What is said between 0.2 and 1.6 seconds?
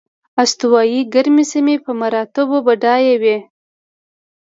استوایي ګرمې